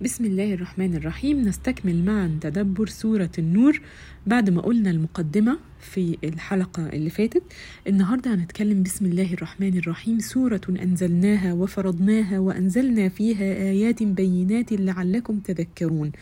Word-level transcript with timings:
بسم 0.00 0.24
الله 0.24 0.54
الرحمن 0.54 0.94
الرحيم. 0.94 1.42
نستكمل 1.48 2.04
معا 2.04 2.38
تدبر 2.40 2.86
سورة 2.88 3.30
النور 3.38 3.80
بعد 4.26 4.50
ما 4.50 4.60
قلنا 4.60 4.90
المقدمة 4.90 5.58
في 5.80 6.18
الحلقة 6.24 6.88
اللي 6.88 7.10
فاتت. 7.10 7.42
النهاردة 7.86 8.34
هنتكلم 8.34 8.82
بسم 8.82 9.06
الله 9.06 9.32
الرحمن 9.34 9.78
الرحيم. 9.78 10.18
سورة 10.18 10.60
أنزلناها 10.82 11.52
وفرضناها 11.52 12.38
وأنزلنا 12.38 13.08
فيها 13.08 13.42
آيات 13.70 14.02
بينات 14.02 14.72
لعلكم 14.72 15.38
تذكرون. 15.38 16.12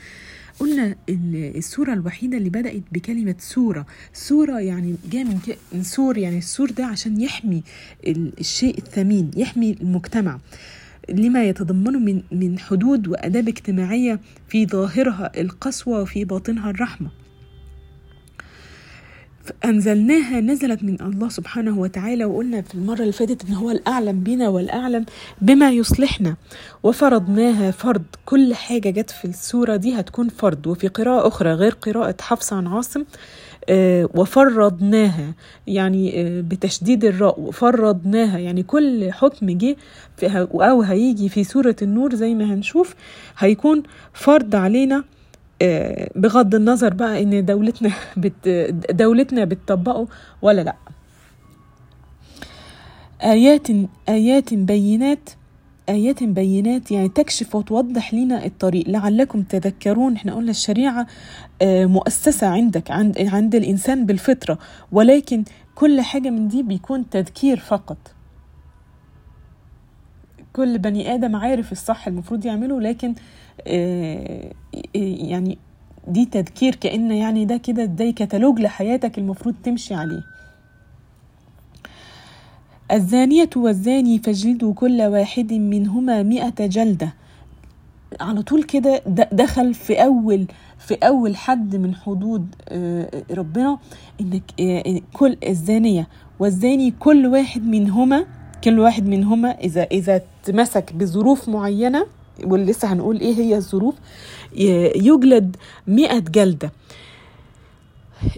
قلنا 0.58 0.96
السورة 1.08 1.92
الوحيدة 1.92 2.36
اللي 2.36 2.50
بدأت 2.50 2.82
بكلمة 2.92 3.34
سورة. 3.38 3.86
سورة 4.12 4.60
يعني 4.60 4.94
جاء 5.10 5.24
من, 5.24 5.82
سور 5.82 6.18
يعني 6.18 6.38
السور 6.38 6.70
ده 6.70 6.86
عشان 6.86 7.20
يحمي 7.20 7.62
الشيء 8.06 8.78
الثمين 8.78 9.30
يحمي 9.36 9.76
المجتمع. 9.80 10.38
لما 11.10 11.44
يتضمنه 11.44 11.98
من 11.98 12.22
من 12.32 12.58
حدود 12.58 13.08
وأداب 13.08 13.48
اجتماعية 13.48 14.20
في 14.48 14.66
ظاهرها 14.66 15.40
القسوة 15.40 16.02
وفي 16.02 16.24
باطنها 16.24 16.70
الرحمة. 16.70 17.10
أنزلناها 19.64 20.40
نزلت 20.40 20.82
من 20.84 21.00
الله 21.00 21.28
سبحانه 21.28 21.78
وتعالى 21.78 22.24
وقلنا 22.24 22.62
في 22.62 22.74
المرة 22.74 23.00
اللي 23.00 23.12
فاتت 23.12 23.44
إن 23.48 23.54
هو 23.54 23.70
الأعلم 23.70 24.20
بنا 24.20 24.48
والأعلم 24.48 25.06
بما 25.40 25.70
يصلحنا. 25.70 26.36
وفرضناها 26.82 27.70
فرض 27.70 28.02
كل 28.24 28.54
حاجة 28.54 28.90
جت 28.90 29.10
في 29.10 29.24
السورة 29.24 29.76
دي 29.76 30.00
هتكون 30.00 30.28
فرض. 30.28 30.66
وفي 30.66 30.88
قراءة 30.88 31.28
أخرى 31.28 31.52
غير 31.52 31.72
قراءة 31.72 32.16
حفص 32.20 32.52
عن 32.52 32.66
عاصم 32.66 33.04
وفرضناها 34.14 35.34
يعني 35.66 36.20
آه 36.20 36.40
بتشديد 36.40 37.04
الراء 37.04 37.40
وفرضناها 37.40 38.38
يعني 38.38 38.62
كل 38.62 39.12
حكم 39.12 39.50
جه 39.58 39.76
أو 40.54 40.82
هيجي 40.82 41.28
في 41.28 41.44
سورة 41.44 41.76
النور 41.82 42.14
زي 42.14 42.34
ما 42.34 42.44
هنشوف 42.54 42.94
هيكون 43.38 43.82
فرض 44.12 44.54
علينا 44.56 45.04
بغض 46.16 46.54
النظر 46.54 46.94
بقى 46.94 47.22
إن 47.22 47.44
دولتنا 47.44 47.90
بت 48.16 48.48
دولتنا 48.90 49.44
بتطبقه 49.44 50.06
ولا 50.42 50.62
لأ. 50.62 50.76
آيات 53.22 53.66
آيات 54.08 54.54
بينات 54.54 55.30
آيات 55.88 56.22
بينات 56.24 56.90
يعني 56.90 57.08
تكشف 57.08 57.54
وتوضح 57.54 58.14
لنا 58.14 58.46
الطريق. 58.46 58.88
لعلكم 58.88 59.42
تذكرون 59.42 60.14
إحنا 60.14 60.34
قلنا 60.34 60.50
الشريعة 60.50 61.06
مؤسسة 61.64 62.46
عندك 62.46 62.90
عند, 62.90 63.18
عند 63.20 63.54
الإنسان 63.54 64.06
بالفطرة. 64.06 64.58
ولكن 64.92 65.44
كل 65.74 66.00
حاجة 66.00 66.30
من 66.30 66.48
دي 66.48 66.62
بيكون 66.62 67.10
تذكير 67.10 67.56
فقط. 67.56 67.98
كل 70.52 70.78
بني 70.78 71.14
آدم 71.14 71.36
عارف 71.36 71.72
الصح 71.72 72.06
المفروض 72.08 72.46
يعمله 72.46 72.80
لكن 72.80 73.14
يعني 74.94 75.58
دي 76.08 76.24
تذكير 76.24 76.74
كأن 76.74 77.12
يعني 77.12 77.44
ده 77.44 77.56
كده 77.56 77.84
ده 77.84 78.10
كتالوج 78.10 78.60
لحياتك 78.60 79.18
المفروض 79.18 79.54
تمشي 79.64 79.94
عليه. 79.94 80.22
الزانية 82.92 83.50
والزاني 83.56 84.18
فاجلدوا 84.18 84.74
كل 84.74 85.02
واحد 85.02 85.52
منهما 85.52 86.22
مئة 86.22 86.66
جلدة. 86.66 87.14
على 88.20 88.42
طول 88.42 88.62
كده 88.62 89.02
دخل 89.32 89.74
في 89.74 89.94
أول 90.04 90.46
في 90.78 90.94
أول 90.94 91.36
حد 91.36 91.76
من 91.76 91.94
حدود 91.94 92.46
ربنا 93.30 93.78
إنك 94.20 94.42
كل 95.12 95.36
الزانية 95.48 96.08
والزاني 96.38 96.90
كل 96.98 97.26
واحد 97.26 97.62
منهما 97.66 98.24
كل 98.64 98.78
واحد 98.80 99.06
منهما 99.06 99.50
إذا 99.50 99.82
إذا 99.82 100.20
تمسك 100.44 100.92
بظروف 100.92 101.48
معينة 101.48 102.06
واللي 102.44 102.72
لسه 102.72 102.92
هنقول 102.92 103.20
إيه 103.20 103.34
هي 103.34 103.56
الظروف 103.56 103.94
يجلد 104.96 105.56
مئة 105.86 106.18
جلدة. 106.18 106.72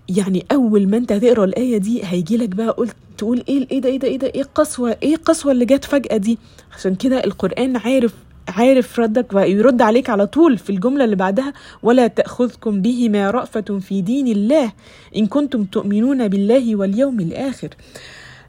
يعني 0.08 0.44
أول 0.52 0.88
ما 0.88 0.96
انت 0.96 1.12
هتقرا 1.12 1.44
الآية 1.44 1.78
دي 1.78 2.04
هيجي 2.04 2.36
لك 2.36 2.48
بقى 2.48 2.68
قلت 2.70 2.96
تقول 3.18 3.44
إيه 3.48 3.66
إيه 3.70 3.80
ده 3.80 3.88
إيه 3.88 3.98
ده 3.98 4.08
إيه 4.08 4.18
ده؟ 4.18 4.26
إيه 4.26 4.40
القسوه 4.42 4.96
إيه 5.02 5.14
القسوة 5.14 5.52
اللي 5.52 5.64
جت 5.64 5.84
فجأة 5.84 6.16
دي؟ 6.16 6.38
عشان 6.76 6.94
كده 6.94 7.24
القرآن 7.24 7.76
عارف 7.76 8.14
عارف 8.48 8.98
ردك 9.00 9.32
ويرد 9.34 9.82
عليك 9.82 10.10
على 10.10 10.26
طول 10.26 10.58
في 10.58 10.70
الجملة 10.70 11.04
اللي 11.04 11.16
بعدها 11.16 11.52
ولا 11.82 12.06
تأخذكم 12.06 12.82
بهما 12.82 13.30
رأفة 13.30 13.78
في 13.80 14.02
دين 14.02 14.28
الله 14.28 14.72
إن 15.16 15.26
كنتم 15.26 15.64
تؤمنون 15.64 16.28
بالله 16.28 16.76
واليوم 16.76 17.20
الآخر. 17.20 17.68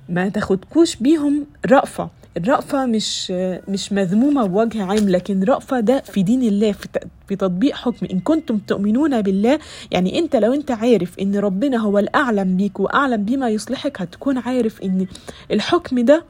ما 0.09 0.29
تاخدكوش 0.29 0.95
بيهم 0.95 1.45
رأفة. 1.65 2.09
الرأفة 2.37 2.85
مش 2.85 3.31
مش 3.67 3.91
مذمومة 3.93 4.45
بوجه 4.45 4.83
عام 4.83 5.09
لكن 5.09 5.43
رأفة 5.43 5.79
ده 5.79 5.99
في 6.01 6.23
دين 6.23 6.41
الله 6.43 6.71
في, 6.71 6.87
في 7.27 7.35
تطبيق 7.35 7.75
حكم. 7.75 8.05
إن 8.11 8.19
كنتم 8.19 8.57
تؤمنون 8.57 9.21
بالله 9.21 9.59
يعني 9.91 10.19
أنت 10.19 10.35
لو 10.35 10.53
أنت 10.53 10.71
عارف 10.71 11.19
إن 11.19 11.35
ربنا 11.35 11.77
هو 11.77 11.99
الأعلم 11.99 12.57
بيك 12.57 12.79
وأعلم 12.79 13.23
بما 13.23 13.49
يصلحك 13.49 14.01
هتكون 14.01 14.37
عارف 14.37 14.81
إن 14.81 15.07
الحكم 15.51 15.99
ده 15.99 16.23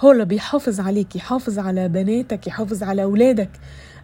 هو 0.00 0.12
اللي 0.12 0.24
بيحافظ 0.24 0.80
عليك 0.80 1.16
يحافظ 1.16 1.58
على 1.58 1.88
بناتك 1.88 2.46
يحافظ 2.46 2.82
على 2.82 3.02
أولادك 3.02 3.50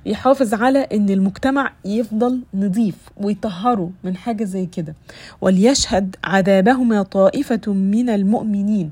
يحافظ 0.07 0.55
على 0.55 0.79
إن 0.79 1.11
المجتمع 1.11 1.73
يفضل 1.85 2.41
نظيف 2.55 2.95
ويطهره 3.17 3.91
من 4.05 4.17
حاجة 4.17 4.45
زي 4.45 4.67
كده. 4.67 4.95
وليشهد 5.41 6.17
عذابهما 6.25 7.03
طائفة 7.03 7.61
من 7.73 8.09
المؤمنين. 8.11 8.91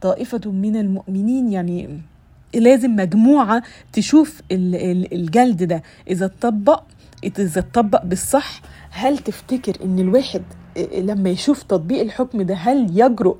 طائفة 0.00 0.40
من 0.50 0.76
المؤمنين 0.76 1.52
يعني 1.52 2.00
لازم 2.54 2.96
مجموعة 2.96 3.62
تشوف 3.92 4.40
الجلد 4.52 5.62
ده. 5.62 5.82
إذا 6.08 6.26
اتطبق 6.26 6.82
إذا 7.24 7.60
اتطبق 7.60 8.04
بالصح 8.04 8.60
هل 8.90 9.18
تفتكر 9.18 9.84
إن 9.84 9.98
الواحد 9.98 10.42
لما 10.98 11.30
يشوف 11.30 11.62
تطبيق 11.62 12.00
الحكم 12.00 12.42
ده 12.42 12.54
هل 12.54 13.00
يجرؤ 13.00 13.36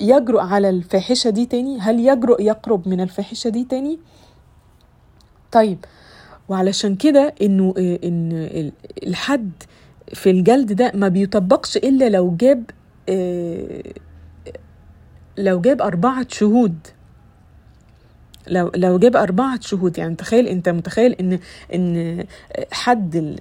يجرؤ 0.00 0.40
على 0.40 0.70
الفاحشة 0.70 1.30
دي 1.30 1.46
تاني؟ 1.46 1.78
هل 1.80 2.00
يجرؤ 2.00 2.40
يقرب 2.42 2.88
من 2.88 3.00
الفاحشة 3.00 3.50
دي 3.50 3.64
تاني؟ 3.64 3.98
طيب 5.52 5.78
وعلشان 6.48 6.96
كده 6.96 7.34
إنه 7.42 7.74
إن 7.78 8.72
الحد 9.06 9.50
في 10.14 10.30
الجلد 10.30 10.72
ده 10.72 10.92
ما 10.94 11.08
بيطبقش 11.08 11.76
إلا 11.76 12.08
لو 12.08 12.36
جاب 12.36 12.64
لو 15.40 15.60
جاب 15.60 15.82
أربعة 15.82 16.26
شهود 16.28 16.74
لو 18.48 18.70
لو 18.76 18.98
جاب 18.98 19.16
أربعة 19.16 19.60
شهود 19.60 19.98
يعني 19.98 20.14
تخيل 20.14 20.46
أنت 20.48 20.68
متخيل 20.68 21.12
إن 21.12 21.38
إن 21.74 22.24
حد 22.72 23.40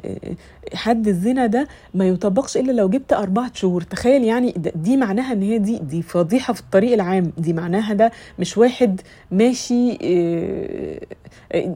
حد 0.73 1.07
الزنا 1.07 1.45
ده 1.45 1.67
ما 1.93 2.07
يطبقش 2.07 2.57
إلا 2.57 2.71
لو 2.71 2.89
جبت 2.89 3.13
أربعة 3.13 3.51
شهور 3.53 3.81
تخيل 3.81 4.23
يعني 4.23 4.53
دي 4.75 4.97
معناها 4.97 5.33
إن 5.33 5.41
هي 5.41 5.57
دي 5.57 5.77
دي 5.79 6.01
فضيحة 6.01 6.53
في 6.53 6.59
الطريق 6.61 6.93
العام. 6.93 7.31
دي 7.37 7.53
معناها 7.53 7.93
ده 7.93 8.11
مش 8.39 8.57
واحد 8.57 9.01
ماشي 9.31 9.97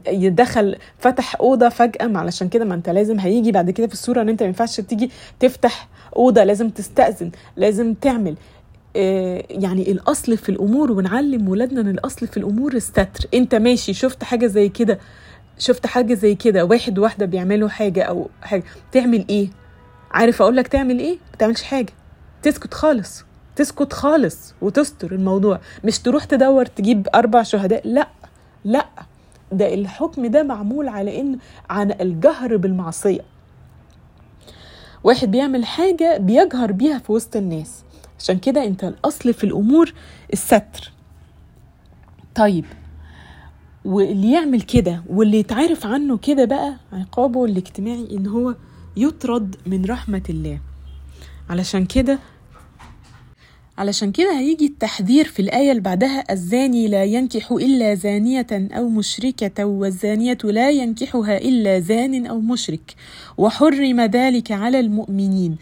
يدخل 0.08 0.76
فتح 0.98 1.36
أوضة 1.40 1.68
فجأة. 1.68 2.18
علشان 2.18 2.48
كده 2.48 2.64
ما 2.64 2.74
أنت 2.74 2.88
لازم 2.88 3.18
هيجي 3.20 3.52
بعد 3.52 3.70
كده 3.70 3.86
في 3.86 3.92
الصورة 3.92 4.22
إن 4.22 4.28
أنت 4.28 4.42
ما 4.42 4.46
ينفعش 4.46 4.80
تيجي 4.80 5.10
تفتح 5.40 5.88
أوضة 6.16 6.44
لازم 6.44 6.70
تستأذن 6.70 7.30
لازم 7.56 7.94
تعمل. 7.94 8.34
يعني 9.50 9.90
الأصل 9.92 10.36
في 10.36 10.48
الأمور 10.48 10.92
ونعلم 10.92 11.48
ولادنا 11.48 11.80
إن 11.80 11.88
الأصل 11.88 12.26
في 12.26 12.36
الأمور 12.36 12.72
الستر. 12.74 13.08
أنت 13.34 13.54
ماشي 13.54 13.94
شفت 13.94 14.24
حاجة 14.24 14.46
زي 14.46 14.68
كده؟ 14.68 14.98
شفت 15.58 15.86
حاجة 15.86 16.14
زي 16.14 16.34
كده؟ 16.34 16.64
واحد 16.64 16.98
واحدة 16.98 17.26
بيعملوا 17.26 17.68
حاجة 17.68 18.02
أو 18.02 18.28
حاجة. 18.42 18.64
تعمل 18.92 19.24
إيه؟ 19.30 19.48
عارف 20.10 20.42
أقول 20.42 20.56
لك 20.56 20.68
تعمل 20.68 20.98
إيه؟ 20.98 21.12
ما 21.12 21.36
تعملش 21.38 21.62
حاجة. 21.62 21.92
تسكت 22.42 22.74
خالص. 22.74 23.24
تسكت 23.56 23.92
خالص 23.92 24.54
وتستر 24.62 25.12
الموضوع. 25.12 25.60
مش 25.84 25.98
تروح 25.98 26.24
تدور 26.24 26.66
تجيب 26.66 27.08
أربع 27.14 27.42
شهداء. 27.42 27.88
لا 27.88 28.08
لا. 28.64 28.86
ده 29.52 29.74
الحكم 29.74 30.26
ده 30.26 30.42
معمول 30.42 30.88
على 30.88 31.20
إن 31.20 31.38
عن 31.70 31.92
الجهر 32.00 32.56
بالمعصية. 32.56 33.20
واحد 35.04 35.30
بيعمل 35.30 35.64
حاجة 35.64 36.16
بيجهر 36.16 36.72
بيها 36.72 36.98
في 36.98 37.12
وسط 37.12 37.36
الناس. 37.36 37.83
عشان 38.24 38.38
كده 38.38 38.64
انت 38.64 38.84
الاصل 38.84 39.34
في 39.34 39.44
الأمور 39.44 39.92
الستر. 40.32 40.92
طيب 42.34 42.64
واللي 43.84 44.32
يعمل 44.32 44.60
كده 44.62 45.02
واللي 45.08 45.38
يتعرف 45.38 45.86
عنه 45.86 46.16
كده 46.18 46.44
بقى 46.44 46.76
عقابه 46.92 47.44
الاجتماعي 47.44 48.08
ان 48.10 48.26
هو 48.26 48.54
يطرد 48.96 49.56
من 49.66 49.84
رحمة 49.84 50.22
الله. 50.30 50.60
علشان 51.50 51.84
كده 51.86 52.18
علشان 53.78 54.12
كده 54.12 54.38
هيجي 54.38 54.66
التحذير 54.66 55.24
في 55.24 55.42
الآية 55.42 55.70
اللي 55.70 55.82
بعدها 55.82 56.32
الزاني 56.32 56.88
لا 56.88 57.04
ينكح 57.04 57.52
إلا 57.52 57.94
زانية 57.94 58.46
أو 58.52 58.88
مشركة 58.88 59.64
والزانية 59.64 60.38
لا 60.44 60.70
ينكحها 60.70 61.38
إلا 61.38 61.80
زان 61.80 62.26
أو 62.26 62.40
مشرك. 62.40 62.94
وحرم 63.38 64.00
ذلك 64.00 64.52
على 64.52 64.80
المؤمنين. 64.80 65.56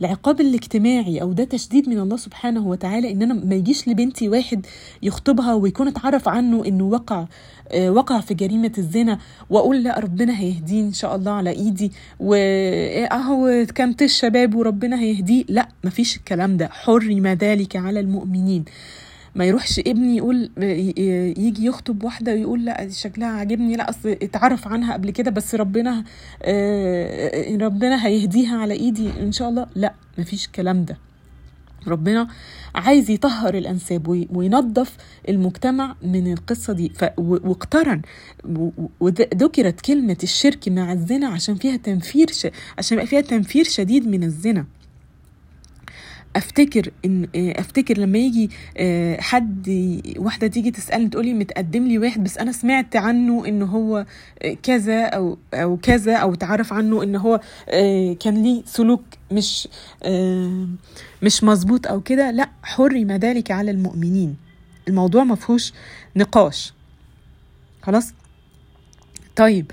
العقاب 0.00 0.40
الاجتماعي 0.40 1.22
أو 1.22 1.32
ده 1.32 1.44
تشديد 1.44 1.88
من 1.88 1.98
الله 1.98 2.16
سبحانه 2.16 2.66
وتعالى 2.66 3.12
إن 3.12 3.22
أنا 3.22 3.34
ما 3.34 3.54
يجيش 3.54 3.88
لبنتي 3.88 4.28
واحد 4.28 4.66
يخطبها 5.02 5.54
ويكون 5.54 5.88
اتعرف 5.88 6.28
عنه 6.28 6.64
إنه 6.66 6.84
وقع 6.84 7.26
آه 7.68 7.90
وقع 7.90 8.20
في 8.20 8.34
جريمة 8.34 8.72
الزنا 8.78 9.18
وأقول 9.50 9.82
لا 9.82 9.98
ربنا 10.00 10.40
هيهديه 10.40 10.80
إن 10.82 10.92
شاء 10.92 11.16
الله 11.16 11.32
على 11.32 11.50
إيدي 11.50 11.92
واهو 12.20 13.66
كانت 13.74 14.02
الشباب 14.02 14.54
وربنا 14.54 15.00
هيهديه. 15.00 15.44
لا 15.48 15.68
مفيش 15.84 16.16
الكلام 16.16 16.56
ده. 16.56 16.68
حرم 16.68 17.26
ذلك 17.26 17.76
على 17.76 18.00
المؤمنين. 18.00 18.64
ما 19.34 19.44
يروحش 19.44 19.78
ابني 19.78 20.16
يقول 20.16 20.50
يجي 21.38 21.64
يخطب 21.66 22.04
واحدة 22.04 22.32
ويقول 22.32 22.64
لا 22.64 22.88
شكلها 22.90 23.28
عاجبني 23.28 23.76
لا 23.76 23.90
أصل 23.90 24.08
اتعرف 24.08 24.68
عنها 24.68 24.92
قبل 24.92 25.10
كده 25.10 25.30
بس 25.30 25.54
ربنا 25.54 26.04
ربنا 27.60 28.06
هيهديها 28.06 28.58
على 28.58 28.74
إيدي 28.74 29.10
إن 29.20 29.32
شاء 29.32 29.48
الله. 29.48 29.66
لا 29.74 29.94
مفيش 30.18 30.46
الكلام 30.46 30.84
ده. 30.84 30.98
ربنا 31.86 32.28
عايز 32.74 33.10
يطهر 33.10 33.54
الأنساب 33.54 34.26
وينظف 34.30 34.96
المجتمع 35.28 35.96
من 36.02 36.32
القصة 36.32 36.72
دي. 36.72 36.92
واقترن 37.18 38.02
وذكرت 39.00 39.80
كلمة 39.80 40.16
الشرك 40.22 40.68
مع 40.68 40.92
الزنا 40.92 41.28
عشان 41.28 41.54
فيها 41.54 41.76
تنفير. 41.76 42.26
عشان 42.78 42.96
يبقى 42.96 43.06
فيها 43.06 43.20
تنفير 43.20 43.64
شديد 43.64 44.08
من 44.08 44.22
الزنا. 44.24 44.64
افتكر 46.36 46.90
ان 47.04 47.28
افتكر 47.36 47.98
لما 47.98 48.18
يجي 48.18 48.50
حد 49.20 49.68
واحدة 50.18 50.46
تيجي 50.46 50.70
تسألني 50.70 51.08
تقولي 51.08 51.34
متقدم 51.34 51.86
لي 51.86 51.98
واحد 51.98 52.24
بس 52.24 52.38
أنا 52.38 52.52
سمعت 52.52 52.96
عنه 52.96 53.46
إن 53.46 53.62
هو 53.62 54.06
كذا 54.62 55.04
أو 55.04 55.38
أو 55.54 55.76
كذا 55.76 56.16
أو 56.16 56.34
تعرف 56.34 56.72
عنه 56.72 57.02
إن 57.02 57.16
هو 57.16 57.40
كان 58.20 58.42
ليه 58.42 58.62
سلوك 58.66 59.04
مش 59.32 59.68
مش 61.22 61.44
مظبوط 61.44 61.86
أو 61.86 62.00
كده 62.00 62.30
لأ 62.30 62.48
حرم 62.62 63.12
ذلك 63.12 63.50
على 63.50 63.70
المؤمنين. 63.70 64.36
الموضوع 64.88 65.24
ما 65.24 65.34
فيهوش 65.34 65.72
نقاش. 66.16 66.72
خلاص؟ 67.82 68.12
طيب 69.36 69.70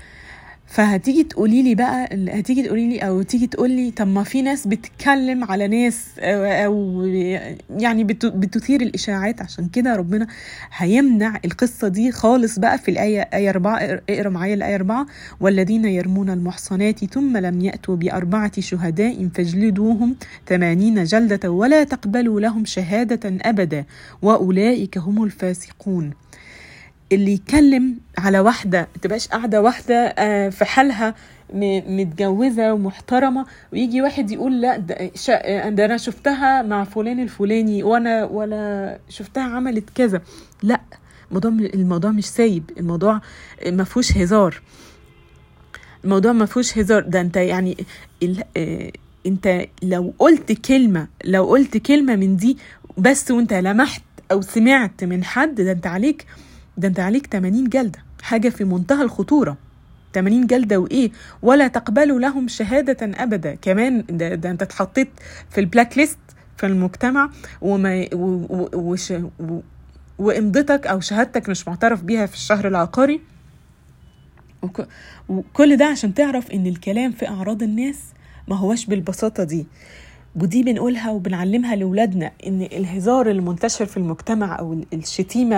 فهتيجي 0.72 1.22
تقولي 1.24 1.62
لي 1.62 1.74
بقى 1.74 2.08
هتيجي 2.38 2.62
تقولي 2.62 2.88
لي 2.88 2.98
أو 2.98 3.22
تيجي 3.22 3.46
تقول 3.46 3.70
لي 3.70 3.90
طب 3.90 4.06
ما 4.08 4.22
في 4.24 4.42
ناس 4.42 4.66
بتتكلم 4.66 5.44
على 5.44 5.68
ناس 5.68 6.06
أو, 6.18 7.04
يعني 7.70 8.04
بتثير 8.24 8.80
الإشاعات. 8.82 9.42
عشان 9.42 9.68
كده 9.68 9.96
ربنا 9.96 10.26
هيمنع 10.76 11.40
القصة 11.44 11.88
دي 11.88 12.12
خالص 12.12 12.58
بقى 12.58 12.78
في 12.78 12.90
الآية 12.90 13.20
آية 13.20 13.50
4 13.50 14.00
اقرأ 14.10 14.28
معايا 14.28 14.54
الآية 14.54 14.74
4 14.74 15.06
والذين 15.40 15.84
يرمون 15.84 16.30
المحصنات 16.30 17.04
ثم 17.04 17.36
لم 17.36 17.60
يأتوا 17.60 17.96
بأربعة 17.96 18.60
شهداء 18.60 19.28
فاجلدوهم 19.34 20.16
ثمانين 20.46 21.04
جلدة 21.04 21.50
ولا 21.50 21.84
تقبلوا 21.84 22.40
لهم 22.40 22.64
شهادة 22.64 23.20
أبدا. 23.42 23.84
وأولئك 24.22 24.98
هم 24.98 25.24
الفاسقون. 25.24 26.10
اللي 27.12 27.32
يتكلم 27.32 27.98
على 28.18 28.40
واحدة 28.40 28.88
تبقاش 29.02 29.28
قاعدة 29.28 29.62
واحدة 29.62 30.08
في 30.50 30.64
حالها 30.64 31.14
متجوزة 31.54 32.72
ومحترمة 32.74 33.46
ويجي 33.72 34.02
واحد 34.02 34.30
يقول 34.30 34.60
لأ 34.60 34.76
ده, 34.76 35.10
ده 35.68 35.84
أنا 35.84 35.96
شفتها 35.96 36.62
مع 36.62 36.84
فلان 36.84 37.20
الفلاني 37.20 37.82
وأنا 37.82 38.24
ولا 38.24 38.98
شفتها 39.08 39.42
عملت 39.42 39.90
كذا. 39.94 40.22
لأ 40.62 40.80
الموضوع 41.30 41.50
الموضوع 41.74 42.10
مش 42.10 42.26
سايب 42.26 42.70
الموضوع 42.78 43.20
ما 43.66 43.84
فيهوش 43.84 44.16
هزار. 44.16 44.62
الموضوع 46.04 46.32
ما 46.32 46.46
فيهوش 46.46 46.78
هزار. 46.78 47.02
ده 47.02 47.20
أنت 47.20 47.36
يعني 47.36 47.76
ال... 48.22 48.44
أنت 49.26 49.66
لو 49.82 50.14
قلت 50.18 50.52
كلمة 50.52 51.08
لو 51.24 51.44
قلت 51.44 51.76
كلمة 51.76 52.16
من 52.16 52.36
دي 52.36 52.58
بس 52.98 53.30
وأنت 53.30 53.52
لمحت 53.52 54.02
أو 54.32 54.40
سمعت 54.40 55.04
من 55.04 55.24
حد 55.24 55.54
ده 55.60 55.72
أنت 55.72 55.86
عليك. 55.86 56.26
ده 56.76 56.88
انت 56.88 57.00
عليك 57.00 57.26
80 57.26 57.64
جلدة. 57.68 57.98
حاجة 58.22 58.48
في 58.48 58.64
منتهى 58.64 59.02
الخطورة. 59.02 59.56
80 60.14 60.46
جلدة 60.46 60.78
وإيه؟ 60.80 61.10
ولا 61.42 61.68
تقبلوا 61.68 62.20
لهم 62.20 62.48
شهادة 62.48 63.22
أبدا. 63.22 63.54
كمان 63.54 64.04
ده, 64.10 64.34
ده 64.34 64.50
انت 64.50 64.62
اتحطيت 64.62 65.08
في 65.50 65.60
البلاك 65.60 65.98
ليست 65.98 66.18
في 66.56 66.66
المجتمع 66.66 67.30
وما 67.60 68.06
و 68.12 68.18
و 68.50 68.68
وش 68.74 69.10
و 69.40 69.60
وامضتك 70.18 70.86
أو 70.86 71.00
شهادتك 71.00 71.48
مش 71.48 71.68
معترف 71.68 72.02
بيها 72.02 72.26
في 72.26 72.34
الشهر 72.34 72.68
العقاري. 72.68 73.20
وكل 75.28 75.76
ده 75.76 75.84
عشان 75.84 76.14
تعرف 76.14 76.50
إن 76.50 76.66
الكلام 76.66 77.12
في 77.12 77.28
أعراض 77.28 77.62
الناس 77.62 77.98
ما 78.48 78.56
هوش 78.56 78.86
بالبساطة 78.86 79.44
دي. 79.44 79.66
ودي 80.40 80.62
بنقولها 80.62 81.10
وبنعلمها 81.10 81.76
لاولادنا 81.76 82.30
إن 82.46 82.62
الهزار 82.62 83.30
المنتشر 83.30 83.86
في 83.86 83.96
المجتمع 83.96 84.58
أو 84.58 84.76
الشتيمة 84.92 85.56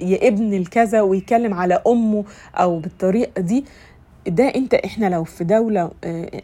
يا 0.00 0.28
ابن 0.28 0.54
الكذا 0.54 1.00
ويتكلم 1.00 1.54
على 1.54 1.82
أمه 1.86 2.24
أو 2.54 2.78
بالطريقة 2.78 3.40
دي 3.40 3.64
ده 4.28 4.44
أنت 4.44 4.74
إحنا 4.74 5.06
لو 5.06 5.24
في 5.24 5.44
دولة 5.44 5.90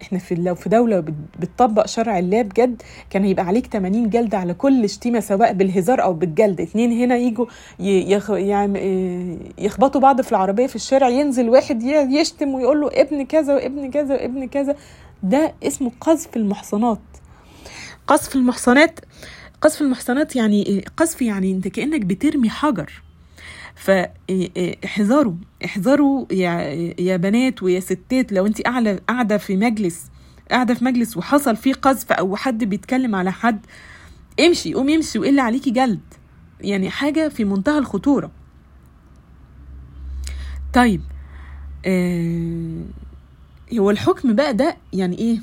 إحنا 0.03 0.19
في 0.19 0.35
لو 0.35 0.55
في 0.55 0.69
دولة 0.69 1.05
بتطبق 1.41 1.87
شرع 1.87 2.19
الله 2.19 2.43
بجد 2.43 2.83
كان 3.11 3.25
هيبقى 3.25 3.47
عليك 3.47 3.67
80 3.67 4.11
جلده 4.11 4.39
على 4.39 4.55
كل 4.55 4.89
شتيمة 4.89 5.21
سواء 5.21 5.53
بالهزار 5.53 6.03
أو 6.03 6.13
بالجلد. 6.13 6.61
اتنين 6.61 6.93
هنا 6.93 7.17
يجوا 7.17 7.47
يخ 7.81 8.31
يعني 8.31 9.39
يخبطوا 9.59 10.01
بعض 10.01 10.21
في 10.21 10.31
العربية 10.33 10.67
في 10.67 10.77
الشارع 10.77 11.09
ينزل 11.09 11.49
واحد 11.49 11.83
يشتم 11.83 12.55
ويقول 12.55 12.81
له 12.81 12.91
ابن 12.93 13.25
كذا 13.25 13.55
وابن 13.55 13.91
كذا 13.91 14.15
وابن 14.15 14.49
كذا. 14.49 14.77
ده 15.23 15.53
اسمه 15.63 15.91
قذف 16.01 16.37
المحصنات. 16.37 16.99
قذف 18.09 18.37
المحصنات 18.37 19.01
قذف 19.61 19.83
المحصنات 19.83 20.37
يعني 20.37 20.85
قذف 20.97 21.23
يعني 21.23 21.53
انت 21.53 21.69
كأنك 21.69 22.01
بترمي 22.01 22.51
حجر. 22.51 23.03
فاحذروا 23.75 25.35
احذروا 25.65 26.27
يا 26.33 26.51
يا 27.01 27.17
بنات 27.17 27.63
ويا 27.63 27.81
ستات 27.81 28.33
لو 28.33 28.47
انت 28.47 28.63
قاعدة 28.63 29.03
قاعدة 29.09 29.39
في 29.39 29.57
مجلس 29.57 30.05
قاعدة 30.51 30.75
في 30.75 30.85
مجلس 30.85 31.17
وحصل 31.17 31.57
فيه 31.57 31.73
قذف 31.75 32.13
أو 32.13 32.37
حد 32.37 32.65
بيتكلم 32.65 33.15
على 33.15 33.33
حد 33.33 33.67
امشي 34.41 34.75
قومي 34.75 34.97
امشي 34.97 35.19
وإلا 35.19 35.43
عليكي 35.43 35.71
جلد. 35.71 36.01
يعني 36.61 36.91
حاجة 36.91 37.29
في 37.29 37.45
منتهى 37.45 37.79
الخطورة. 37.79 38.31
طيب 40.75 41.01
آه 41.87 42.83
هو 43.79 43.91
الحكم 43.91 44.35
بقى 44.35 44.55
ده 44.55 44.77
يعني 44.93 45.19
إيه؟ 45.19 45.39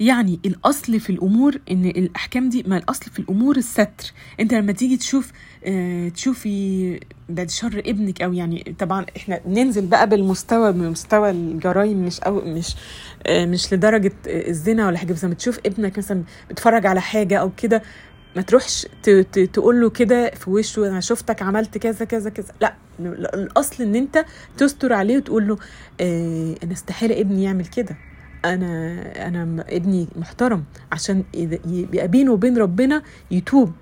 يعني 0.00 0.40
الأصل 0.46 1.00
في 1.00 1.10
الأمور 1.10 1.60
إن 1.70 1.84
الأحكام 1.84 2.48
دي 2.48 2.62
ما 2.66 2.76
الأصل 2.76 3.10
في 3.10 3.18
الأمور 3.18 3.56
الستر. 3.56 4.12
أنت 4.40 4.54
لما 4.54 4.72
تيجي 4.72 4.96
تشوف 4.96 5.32
آه 5.64 6.08
تشوفي 6.08 7.00
بعد 7.28 7.50
شر 7.50 7.82
ابنك 7.86 8.22
أو 8.22 8.32
يعني 8.32 8.74
طبعا 8.78 9.06
إحنا 9.16 9.40
ننزل 9.46 9.86
بقى 9.86 10.08
بالمستوى 10.08 10.72
من 10.72 10.90
مستوى 10.90 11.30
الجرائم 11.30 12.04
مش 12.04 12.20
أو 12.20 12.40
مش 12.40 12.74
آه 13.26 13.46
مش 13.46 13.74
لدرجة 13.74 14.12
الزنا 14.26 14.86
ولا 14.86 14.98
حاجة 14.98 15.12
بس 15.12 15.24
لما 15.24 15.34
تشوف 15.34 15.58
ابنك 15.66 15.98
مثلا 15.98 16.22
بيتفرج 16.48 16.86
على 16.86 17.00
حاجة 17.00 17.38
أو 17.38 17.50
كده 17.56 17.82
ما 18.36 18.42
تروحش 18.42 18.86
تقول 19.52 19.80
له 19.80 19.90
كده 19.90 20.30
في 20.30 20.50
وشه 20.50 20.88
أنا 20.88 21.00
شفتك 21.00 21.42
عملت 21.42 21.78
كذا 21.78 22.04
كذا 22.04 22.30
كذا. 22.30 22.52
لا 22.60 22.74
الأصل 23.34 23.82
إن 23.84 23.94
أنت 23.94 24.24
تستر 24.58 24.92
عليه 24.92 25.16
وتقول 25.16 25.48
له 25.48 25.58
آه 26.00 26.54
أنا 26.64 26.72
استحالة 26.72 27.20
ابني 27.20 27.44
يعمل 27.44 27.66
كده. 27.66 27.96
أنا 28.44 29.02
أنا 29.28 29.64
ابني 29.68 30.08
محترم 30.16 30.64
عشان 30.92 31.24
يبقى 31.66 32.08
بينه 32.08 32.32
وبين 32.32 32.58
ربنا 32.58 33.02
يتوب 33.30 33.72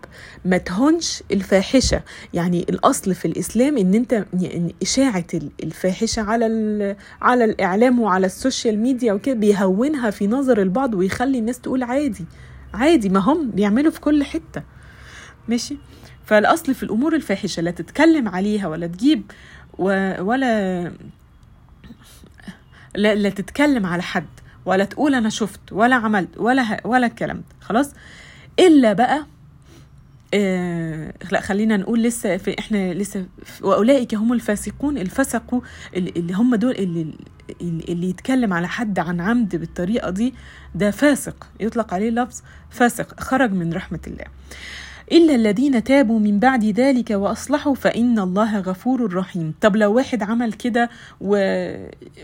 ما 0.44 0.58
تهونش 0.58 1.22
الفاحشة. 1.32 2.02
يعني 2.34 2.62
الأصل 2.68 3.14
في 3.14 3.24
الإسلام 3.24 3.78
إن 3.78 3.94
أنت 3.94 4.24
يعني 4.40 4.74
إشاعة 4.82 5.24
الفاحشة 5.62 6.22
على 6.22 6.96
على 7.22 7.44
الإعلام 7.44 8.00
وعلى 8.00 8.26
السوشيال 8.26 8.78
ميديا 8.78 9.12
وكده 9.12 9.34
بيهونها 9.34 10.10
في 10.10 10.26
نظر 10.26 10.62
البعض 10.62 10.94
ويخلي 10.94 11.38
الناس 11.38 11.60
تقول 11.60 11.82
عادي 11.82 12.24
عادي. 12.74 13.08
ما 13.08 13.20
هم 13.20 13.50
بيعملوا 13.50 13.90
في 13.90 14.00
كل 14.00 14.24
حتة. 14.24 14.62
ماشي؟ 15.48 15.76
فالأصل 16.24 16.74
في 16.74 16.82
الأمور 16.82 17.14
الفاحشة 17.14 17.62
لا 17.62 17.70
تتكلم 17.70 18.28
عليها 18.28 18.68
ولا 18.68 18.86
تجيب 18.86 19.22
ولا 19.78 20.82
لا, 22.94 23.14
لا 23.14 23.30
تتكلم 23.30 23.86
على 23.86 24.02
حد. 24.02 24.26
ولا 24.64 24.84
تقول 24.84 25.14
أنا 25.14 25.28
شفت 25.30 25.60
ولا 25.72 25.96
عملت 25.96 26.38
ولا. 26.38 26.80
ولا 26.86 27.06
الكلام 27.06 27.36
ده. 27.36 27.44
خلاص؟ 27.60 27.90
إلا 28.58 28.92
بقى 28.92 29.26
آه 30.34 31.14
لا 31.32 31.40
خلينا 31.40 31.76
نقول 31.76 32.02
لسه 32.02 32.36
في 32.36 32.58
إحنا 32.58 32.94
لسه 32.94 33.26
وأولئك 33.62 34.14
هم 34.14 34.32
الفاسقون 34.32 34.98
الفسقوا 34.98 35.60
اللي 35.96 36.32
هم 36.34 36.54
دول 36.54 36.72
اللي 36.72 37.14
اللي 37.88 38.08
يتكلم 38.10 38.52
على 38.52 38.68
حد 38.68 38.98
عن 38.98 39.20
عمد 39.20 39.56
بالطريقة 39.56 40.10
دي 40.10 40.34
ده 40.74 40.90
فاسق. 40.90 41.46
يطلق 41.60 41.94
عليه 41.94 42.10
لفظ 42.10 42.42
فاسق 42.70 43.20
خرج 43.20 43.52
من 43.52 43.72
رحمة 43.72 44.00
الله. 44.06 44.24
إلا 45.12 45.34
الذين 45.34 45.84
تابوا 45.84 46.18
من 46.18 46.38
بعد 46.38 46.64
ذلك 46.64 47.10
وأصلحوا 47.10 47.74
فإن 47.74 48.18
الله 48.18 48.58
غفور 48.58 49.14
رحيم. 49.14 49.54
طب 49.60 49.76
لو 49.76 49.94
واحد 49.94 50.22
عمل 50.22 50.52
كده 50.52 50.90
و... 51.20 51.36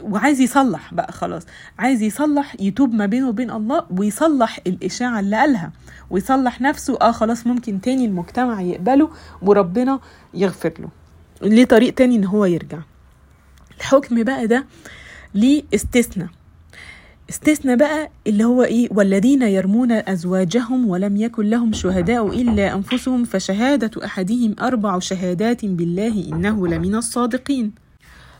وعايز 0.02 0.40
يصلح 0.40 0.94
بقى 0.94 1.12
خلاص 1.12 1.42
عايز 1.78 2.02
يصلح 2.02 2.56
يتوب 2.61 2.94
ما 2.94 3.06
بينه 3.06 3.28
وبين 3.28 3.50
الله 3.50 3.85
ويصلح 3.99 4.58
الإشاعة 4.66 5.20
اللي 5.20 5.37
قالها 5.37 5.73
ويصلح 6.11 6.61
نفسه 6.61 6.99
آه 7.02 7.11
خلاص 7.11 7.47
ممكن 7.47 7.80
تاني 7.80 8.04
المجتمع 8.04 8.61
يقبله 8.61 9.11
وربنا 9.42 10.00
يغفر 10.35 10.73
له. 10.78 10.88
ليه 11.42 11.64
طريق 11.64 11.94
تاني 11.94 12.16
إن 12.16 12.25
هو 12.25 12.44
يرجع؟ 12.44 12.78
الحكم 13.78 14.23
بقى 14.23 14.47
ده 14.47 14.64
ليه 15.35 15.62
استثناء. 15.75 16.28
استثنى 17.30 17.76
بقى 17.76 18.11
اللي 18.26 18.44
هو 18.44 18.62
إيه 18.62 18.88
والذين 18.90 19.42
يرمون 19.42 19.92
أزواجهم 19.92 20.88
ولم 20.88 21.16
يكن 21.16 21.47
لهم 21.50 21.73
شهداء 21.73 22.40
إلا 22.40 22.75
أنفسهم 22.75 23.25
فشهادة 23.25 24.04
أحدهم 24.04 24.54
أربع 24.61 24.99
شهادات 24.99 25.64
بالله 25.64 26.28
إنه 26.32 26.68
لمن 26.68 26.94
الصادقين. 26.94 27.73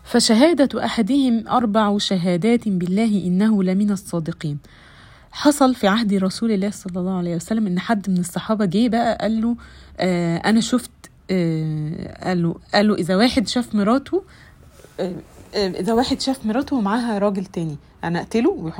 فشهادة 0.04 0.85
أحدهم 0.85 1.49
أربع 1.49 1.99
شهادات 1.99 2.68
بالله 2.68 3.25
إنه 3.26 3.62
لمن 3.62 3.90
الصادقين. 3.90 4.59
حصل 5.33 5.75
في 5.75 5.87
عهد 5.88 6.14
رسول 6.14 6.50
الله 6.52 6.71
صلى 6.71 7.00
الله 7.00 7.18
عليه 7.18 7.37
وسلم 7.37 7.66
إن 7.66 7.78
حد 7.78 8.11
من 8.11 8.18
الصحابة 8.18 8.64
جه 8.64 8.88
بقى 8.88 9.18
قال 9.21 9.40
له 9.40 9.57
آه 9.99 10.37
أنا 10.37 10.61
شفت 10.61 10.90
آه 11.30 12.25
قال 12.25 12.42
له 12.42 12.54
قال 12.75 12.88
له 12.88 12.95
إذا 12.95 13.16
واحد 13.16 13.49
شاف 13.49 13.75
مراته 13.75 14.23
آه 15.00 15.12
إذا 15.67 15.93
واحد 15.93 16.21
شاف 16.21 16.47
مراته 16.47 16.77
ومعاها 16.77 17.19
راجل 17.19 17.45
تاني 17.45 17.77
أنا 18.05 18.21
أقتله؟ 18.21 18.73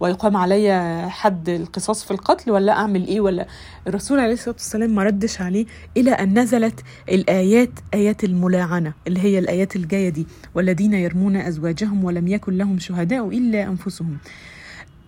ويقام 0.00 0.36
عليا 0.36 1.08
حد 1.08 1.48
القصاص 1.48 2.04
في 2.04 2.10
القتل 2.10 2.50
ولا 2.50 2.72
أعمل 2.72 3.06
إيه؟ 3.06 3.20
ولا 3.20 3.46
الرسول 3.86 4.20
عليه 4.20 4.32
الصلاة 4.32 4.54
والسلام 4.54 4.94
ما 4.94 5.02
ردش 5.04 5.40
عليه 5.40 5.66
إلى 5.96 6.10
أن 6.10 6.38
نزلت 6.38 6.80
الآيات 7.08 7.70
آيات 7.94 8.24
الملاعنة 8.24 8.92
اللي 9.06 9.20
هي 9.20 9.38
الآيات 9.38 9.76
الجاية 9.76 10.08
دي 10.08 10.26
والذين 10.54 10.92
يرمون 10.94 11.36
أزواجهم 11.36 12.04
ولم 12.04 12.28
يكن 12.28 12.58
لهم 12.58 12.78
شهداء 12.78 13.28
إلا 13.28 13.62
أنفسهم. 13.62 14.18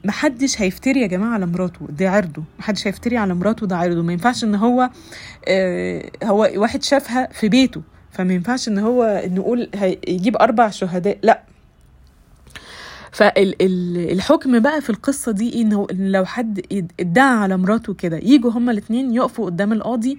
محدش 0.04 0.62
هيفتري 0.62 1.00
يا 1.00 1.06
جماعة 1.06 1.34
على 1.34 1.46
مراته 1.46 1.86
ده 1.88 2.10
عرضه. 2.10 2.42
محدش 2.58 2.86
هيفتري 2.86 3.16
على 3.16 3.34
مراته 3.34 3.66
ده 3.66 3.76
عرضه. 3.76 4.02
ما 4.02 4.12
ينفعش 4.12 4.44
إن 4.44 4.54
هو 4.54 4.90
آه 5.48 6.10
هو 6.24 6.50
واحد 6.56 6.82
شافها 6.82 7.28
في 7.32 7.48
بيته. 7.48 7.82
فما 8.14 8.34
ينفعش 8.34 8.68
إن 8.68 8.78
هو 8.78 9.22
نقول 9.26 9.68
يجيب 10.08 10.36
أربع 10.36 10.70
شهداء 10.70 11.18
لأ. 11.22 11.42
فالحكم 13.12 14.58
بقى 14.60 14.80
في 14.80 14.90
القصة 14.90 15.32
دي 15.32 15.60
انه 15.62 15.86
لو 15.90 16.24
حد 16.24 16.60
ادعى 17.00 17.36
على 17.36 17.56
مراته 17.56 17.94
كده 17.94 18.16
يجوا 18.16 18.50
هما 18.50 18.72
الاثنين 18.72 19.14
يقفوا 19.14 19.46
قدام 19.46 19.72
القاضي 19.72 20.18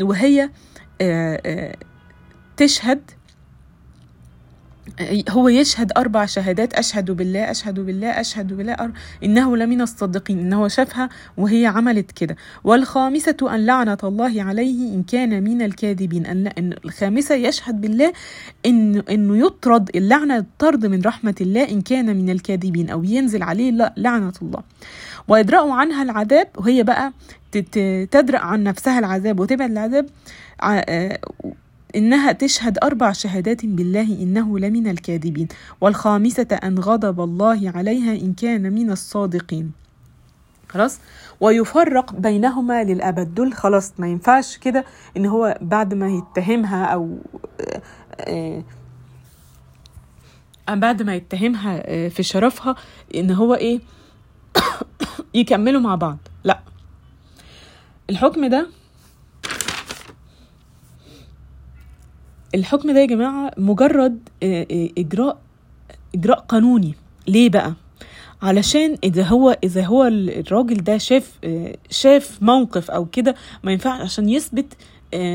وهي 0.00 0.50
تشهد 2.56 3.00
هو 5.30 5.48
يشهد 5.48 5.92
أربع 5.96 6.26
شهادات 6.26 6.74
أشهد 6.74 7.10
بالله 7.10 7.50
أشهد 7.50 7.80
بالله 7.80 8.20
أشهد 8.20 8.52
بالله 8.52 8.72
أر... 8.72 8.90
إنه 9.24 9.56
لمن 9.56 9.80
الصادقين 9.80 10.38
إنه 10.38 10.68
شافها 10.68 11.08
وهي 11.36 11.66
عملت 11.66 12.10
كده. 12.12 12.36
والخامسة 12.64 13.36
أن 13.54 13.66
لعنة 13.66 13.98
الله 14.04 14.42
عليه 14.42 14.94
إن 14.94 15.02
كان 15.02 15.42
من 15.44 15.62
الكاذبين 15.62 16.26
أن 16.26 16.72
الخامسة 16.84 17.34
يشهد 17.34 17.80
بالله 17.80 18.12
إن 18.66 19.02
إنه 19.10 19.46
يطرد 19.46 19.90
اللعنة 19.96 20.36
الطرد 20.36 20.86
من 20.86 21.02
رحمة 21.02 21.34
الله 21.40 21.68
إن 21.68 21.80
كان 21.80 22.16
من 22.16 22.30
الكاذبين 22.30 22.90
أو 22.90 23.04
ينزل 23.04 23.42
عليه 23.42 23.92
لعنة 23.96 24.32
الله. 24.42 24.62
ويدرأ 25.28 25.72
عنها 25.72 26.02
العذاب 26.02 26.48
وهي 26.56 26.82
بقى 26.82 27.12
تدرأ 28.10 28.38
عن 28.38 28.62
نفسها 28.62 28.98
العذاب 28.98 29.40
وتبعد 29.40 29.70
العذاب 29.70 30.06
إنها 31.96 32.32
تشهد 32.32 32.78
أربع 32.82 33.12
شهادات 33.12 33.66
بالله 33.66 34.22
إنه 34.22 34.58
لمن 34.58 34.90
الكاذبين 34.90 35.48
والخامسة 35.80 36.46
أن 36.64 36.78
غضب 36.78 37.20
الله 37.20 37.72
عليها 37.74 38.12
إن 38.12 38.34
كان 38.34 38.72
من 38.72 38.90
الصادقين. 38.90 39.72
خلاص؟ 40.68 40.98
ويفرق 41.40 42.12
بينهما 42.12 42.84
للأبد. 42.84 43.34
دول 43.34 43.54
خلاص 43.54 43.92
ما 43.98 44.08
ينفعش 44.08 44.56
كده 44.56 44.84
إن 45.16 45.26
هو 45.26 45.58
بعد 45.60 45.94
ما 45.94 46.08
يتهمها 46.08 46.84
أو 46.84 47.18
بعد 50.68 51.02
ما 51.02 51.14
يتهمها 51.14 52.08
في 52.08 52.22
شرفها 52.22 52.74
إن 53.14 53.30
هو 53.30 53.54
إيه؟ 53.54 53.80
يكملوا 55.34 55.80
مع 55.80 55.94
بعض. 55.94 56.18
لا. 56.44 56.60
الحكم 58.10 58.46
ده 58.46 58.66
الحكم 62.54 62.90
ده 62.92 63.00
يا 63.00 63.06
جماعة 63.06 63.50
مجرد 63.56 64.18
إجراء 64.98 65.38
إجراء 66.14 66.38
قانوني. 66.38 66.94
ليه 67.28 67.48
بقى؟ 67.48 67.74
علشان 68.42 68.96
إذا 69.04 69.22
هو 69.22 69.58
إذا 69.64 69.84
هو 69.84 70.04
الراجل 70.06 70.76
ده 70.84 70.98
شاف 70.98 71.38
شاف 71.90 72.38
موقف 72.42 72.90
أو 72.90 73.06
كده 73.06 73.34
ما 73.64 73.72
ينفعش 73.72 74.00
عشان 74.00 74.28
يثبت 74.28 74.66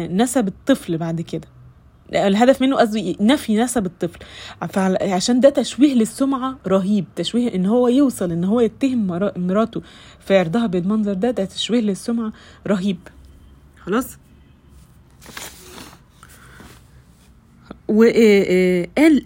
نسب 0.09 0.47
الطفل 0.47 0.97
بعد 0.97 1.21
كده. 1.21 1.47
الهدف 2.13 2.61
منه 2.61 2.75
قصدي 2.77 3.17
نفي 3.21 3.57
نسب 3.57 3.85
الطفل. 3.85 4.19
عشان 5.01 5.39
ده 5.39 5.49
تشويه 5.49 5.93
للسمعة 5.93 6.57
رهيب 6.67 7.05
تشويه 7.15 7.55
إن 7.55 7.65
هو 7.65 7.87
يوصل 7.87 8.31
إن 8.31 8.43
هو 8.43 8.59
يتهم 8.59 9.07
مراته 9.37 9.81
في 10.19 10.37
عرضها 10.37 10.67
بالمنظر 10.67 11.13
ده 11.13 11.31
ده 11.31 11.45
تشويه 11.45 11.81
للسمعة 11.81 12.33
رهيب. 12.67 12.97
خلاص؟ 13.83 14.17
وقال 17.87 19.21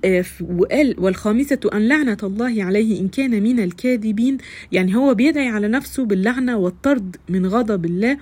وقال 0.50 0.96
والخامسة 0.98 1.60
أن 1.74 1.88
لعنة 1.88 2.18
الله 2.24 2.64
عليه 2.64 3.00
إن 3.00 3.08
كان 3.08 3.44
من 3.44 3.60
الكاذبين. 3.60 4.38
يعني 4.72 4.96
هو 4.96 5.14
بيدعي 5.14 5.48
على 5.48 5.68
نفسه 5.68 6.06
باللعنة 6.06 6.58
والطرد 6.58 7.16
من 7.30 7.46
غضب 7.46 7.86
الله 7.86 8.18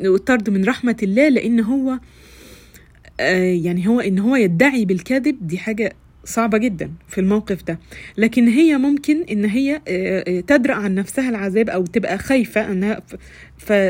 والطرد 0.00 0.50
من 0.50 0.64
رحمة 0.64 0.96
الله 1.02 1.28
لأن 1.28 1.60
هو 1.60 1.98
يعني 3.62 3.88
هو 3.88 4.00
إن 4.00 4.18
هو 4.18 4.36
يدعي 4.36 4.84
بالكذب 4.84 5.46
دي 5.46 5.58
حاجة 5.58 5.92
صعبة 6.24 6.58
جدا 6.58 6.90
في 7.08 7.20
الموقف 7.20 7.62
ده. 7.64 7.78
لكن 8.18 8.48
هي 8.48 8.78
ممكن 8.78 9.22
إن 9.22 9.44
هي 9.44 9.80
تدرأ 10.46 10.74
عن 10.74 10.94
نفسها 10.94 11.30
العذاب 11.30 11.70
أو 11.70 11.84
تبقى 11.86 12.18
خايفة 12.18 12.72
أنها 12.72 13.02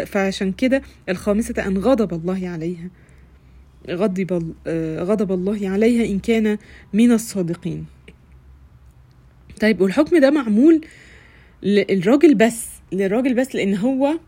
فعشان 0.07 0.53
كده 0.53 0.83
الخامسة 1.09 1.67
أن 1.67 1.79
غضب 1.79 2.15
الله 2.15 2.49
عليها. 2.49 2.91
غضب 3.91 4.53
غضب 4.99 5.33
الله 5.33 5.69
عليها 5.69 6.05
إن 6.13 6.19
كان 6.19 6.59
من 6.93 7.13
الصادقين. 7.13 7.85
طيب 9.61 9.81
والحكم 9.81 10.19
ده 10.21 10.31
معمول 10.31 10.81
للراجل 11.63 12.35
بس 12.35 12.67
للراجل 12.93 13.35
بس 13.35 13.55
لأن 13.55 13.75
هو 13.77 14.19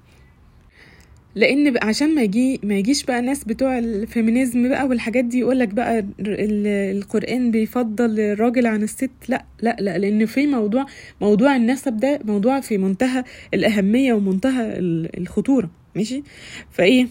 لأن 1.35 1.75
عشان 1.83 2.15
ما 2.15 2.23
يجي 2.23 2.61
ما 2.63 2.75
يجيش 2.75 3.05
بقى 3.05 3.23
ناس 3.23 3.45
بتوع 3.45 3.79
الفيمينيزم 3.79 4.69
بقى 4.69 4.87
والحاجات 4.87 5.25
دي 5.25 5.39
يقول 5.39 5.59
لك 5.59 5.69
بقى 5.69 6.05
القرآن 6.21 7.51
بيفضل 7.51 8.21
الراجل 8.21 8.67
عن 8.67 8.83
الست. 8.83 9.11
لا 9.29 9.45
لا 9.63 9.77
لا 9.81 9.99
لأن 9.99 10.27
في 10.27 10.47
موضوع 10.47 10.87
موضوع 11.21 11.57
النسب 11.57 11.97
ده 11.97 12.21
موضوع 12.25 12.61
في 12.61 12.79
منتهى 12.79 13.25
الأهمية 13.55 14.13
ومنتهى 14.13 14.79
الخطورة. 15.19 15.71
ماشي؟ 15.97 16.23
فإيه؟ 16.71 17.07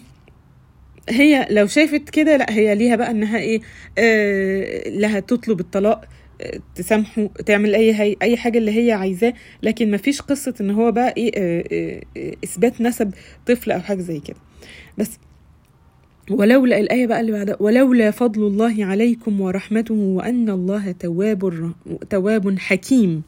هي 1.10 1.46
لو 1.50 1.66
شافت 1.66 2.10
كده 2.10 2.36
لا 2.36 2.46
هي 2.50 2.74
ليها 2.74 2.96
بقى 2.96 3.10
إنها 3.10 3.38
إيه 3.38 3.60
آه 3.98 4.88
لها 4.88 5.20
تطلب 5.20 5.60
الطلاق 5.60 6.04
آه 6.40 6.60
تسامحه 6.74 7.26
تعمل 7.46 7.74
أي 7.74 7.94
هي 7.94 8.16
أي 8.22 8.36
حاجة 8.36 8.58
اللي 8.58 8.86
هي 8.86 8.92
عايزاه 8.92 9.34
لكن 9.62 9.90
ما 9.90 9.96
فيش 9.96 10.20
قصة 10.22 10.54
إن 10.60 10.70
هو 10.70 10.92
بقى 10.92 11.14
إيه 11.16 11.30
آه 11.36 11.64
آه 12.16 12.32
إثبات 12.44 12.80
نسب 12.80 13.10
طفل 13.46 13.70
أو 13.72 13.80
حاجة 13.80 14.00
زي 14.00 14.20
كده. 14.20 14.36
بس 14.98 15.10
ولولا 16.30 16.78
الآية 16.80 17.06
بقى 17.06 17.20
اللي 17.20 17.32
بعدها 17.32 17.56
ولولا 17.60 18.10
فضل 18.10 18.46
الله 18.46 18.84
عليكم 18.84 19.40
ورحمته 19.40 19.94
وأن 19.94 20.50
الله 20.50 20.92
تواب 20.92 21.72
تواب 22.10 22.58
حكيم. 22.58 23.22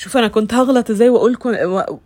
شوف 0.00 0.16
أنا 0.16 0.28
كنت 0.28 0.54
هغلط 0.54 0.90
إزاي 0.90 1.08
واقول 1.08 1.36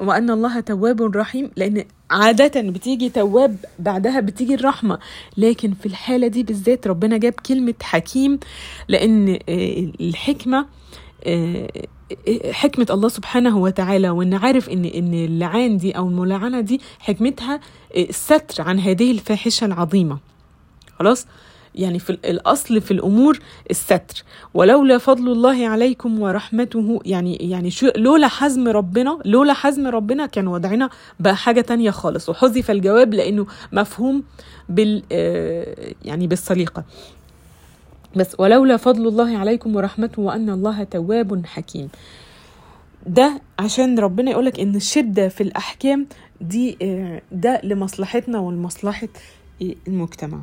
وأن 0.01 0.31
الله 0.31 0.61
تواب 0.61 1.17
رحيم 1.17 1.51
لأن 1.57 1.85
عادة 2.11 2.61
بتيجي 2.61 3.09
تواب 3.09 3.57
بعدها 3.79 4.21
بتيجي 4.21 4.55
الرحمة. 4.55 4.99
لكن 5.37 5.75
في 5.75 5.87
الحالة 5.87 6.27
دي 6.27 6.43
بالذات 6.43 6.87
ربنا 6.87 7.17
جاب 7.17 7.33
كلمة 7.33 7.75
حكيم 7.83 8.39
لأن 8.89 9.39
الحكمة 10.01 10.67
حكمة 12.53 12.87
الله 12.91 13.09
سبحانه 13.09 13.59
وتعالى. 13.59 14.11
وإن 14.11 14.35
عارف 14.35 14.69
إن 14.69 14.85
إن 14.85 15.15
اللعان 15.15 15.77
دي 15.77 15.93
أو 15.93 16.09
الملاعنة 16.09 16.61
دي 16.61 16.81
حكمتها 16.99 17.61
الستر 17.97 18.63
عن 18.63 18.79
هذه 18.79 19.11
الفاحشة 19.11 19.65
العظيمة. 19.65 20.19
خلاص؟ 20.99 21.27
يعني 21.75 21.99
في 21.99 22.11
الأصل 22.11 22.81
في 22.81 22.91
الأمور 22.91 23.39
الستر. 23.71 24.25
ولولا 24.55 24.99
فضل 24.99 25.29
الله 25.33 25.69
عليكم 25.69 26.21
ورحمته 26.21 27.01
يعني 27.05 27.37
يعني 27.37 27.71
شو 27.71 27.87
لولا 27.97 28.29
حزم 28.29 28.69
ربنا 28.69 29.19
لولا 29.25 29.53
حزم 29.53 29.87
ربنا 29.87 30.27
كان 30.27 30.47
وضعنا 30.49 30.91
بقى 31.21 31.37
حاجة 31.37 31.61
تانية 31.61 31.91
خالص. 31.91 32.29
وحذف 32.29 32.71
الجواب 32.71 33.15
لأنه 33.15 33.47
مفهوم 33.73 34.23
بال 34.69 35.03
آه، 35.13 35.95
يعني 36.05 36.27
بالسليقه 36.27 36.85
بس 38.17 38.37
ولولا 38.39 38.77
فضل 38.77 39.09
الله 39.09 39.39
عليكم 39.39 39.77
ورحمته 39.77 40.23
وأن 40.23 40.51
الله 40.51 40.85
تواب 40.85 41.47
حكيم. 41.47 41.89
ده 43.07 43.41
عشان 43.59 43.99
ربنا 43.99 44.31
يقولك 44.31 44.61
إن 44.61 44.75
الشدة 44.77 45.29
في 45.29 45.41
الأحكام 45.43 46.07
دي 46.41 46.77
آه، 46.83 47.23
ده 47.33 47.61
لمصلحتنا 47.65 48.39
ولمصلحه 48.39 49.09
المجتمع. 49.89 50.39